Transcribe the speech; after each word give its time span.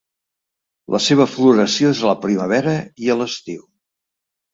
La 0.93 1.01
seva 1.07 1.27
floració 1.33 1.91
és 1.95 2.01
a 2.05 2.07
la 2.11 2.15
primavera 2.23 2.73
i 3.05 3.13
a 3.15 3.17
l'estiu. 3.21 3.61